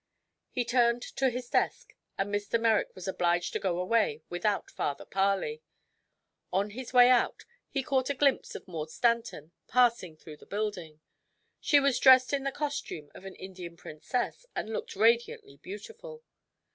He 0.49 0.65
turned 0.65 1.03
to 1.03 1.29
his 1.29 1.47
desk 1.47 1.93
and 2.17 2.33
Mr. 2.33 2.59
Merrick 2.59 2.95
was 2.95 3.07
obliged 3.07 3.53
to 3.53 3.59
go 3.59 3.77
away 3.77 4.23
without 4.29 4.71
farther 4.71 5.05
parley. 5.05 5.61
On 6.51 6.71
his 6.71 6.91
way 6.91 7.07
out 7.11 7.45
he 7.69 7.83
caught 7.83 8.09
a 8.09 8.15
glimpse 8.15 8.55
of 8.55 8.67
Maud 8.67 8.89
Stanton 8.89 9.51
passing 9.67 10.17
through 10.17 10.37
the 10.37 10.47
building. 10.47 11.01
She 11.59 11.79
was 11.79 11.99
dressed 11.99 12.33
in 12.33 12.43
the 12.45 12.51
costume 12.51 13.11
of 13.13 13.25
an 13.25 13.35
Indian 13.35 13.77
princess 13.77 14.43
and 14.55 14.73
looked 14.73 14.95
radiantly 14.95 15.57
beautiful. 15.57 16.23